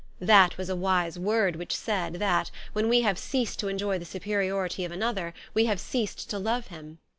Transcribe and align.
That 0.19 0.57
was 0.57 0.67
a 0.67 0.75
wise 0.75 1.19
word 1.19 1.55
which 1.57 1.75
said, 1.77 2.13
that, 2.15 2.49
when 2.73 2.89
we 2.89 3.01
have 3.01 3.19
ceased 3.19 3.59
to 3.59 3.67
enjoy 3.67 3.99
the 3.99 4.03
superiority 4.05 4.83
of 4.83 4.91
another, 4.91 5.31
we 5.53 5.65
have 5.65 5.79
ceased 5.79 6.27
to 6.31 6.39
love 6.39 6.69
him. 6.69 6.97